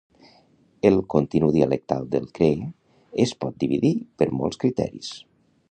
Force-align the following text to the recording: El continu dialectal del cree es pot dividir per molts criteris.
El 0.89 0.95
continu 1.13 1.49
dialectal 1.57 2.09
del 2.15 2.25
cree 2.39 2.71
es 3.27 3.35
pot 3.45 3.61
dividir 3.65 3.95
per 4.23 4.31
molts 4.41 4.63
criteris. 4.65 5.17